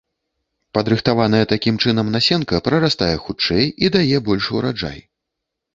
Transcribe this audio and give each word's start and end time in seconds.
Падрыхтаваная 0.77 1.43
такім 1.53 1.75
чынам 1.83 2.07
насенка 2.15 2.63
прарастае 2.69 3.13
хутчэй 3.27 3.65
і 3.87 3.95
дае 3.99 4.17
большы 4.31 4.51
ўраджай. 4.59 4.99